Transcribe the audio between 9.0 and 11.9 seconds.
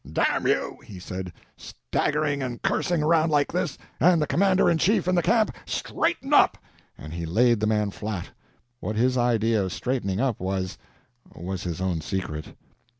idea of straightening up was, was his